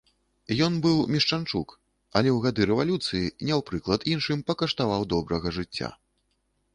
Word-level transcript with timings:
Ён 0.67 0.73
быў 0.85 0.95
мешчанчук, 1.15 1.75
але 2.21 2.29
ў 2.31 2.39
гады 2.45 2.61
рэвалюцыі, 2.69 3.21
не 3.45 3.53
ў 3.59 3.65
прыклад 3.69 4.07
іншым, 4.15 4.41
пакаштаваў 4.49 5.07
добрага 5.13 5.47
жыцця. 5.59 5.89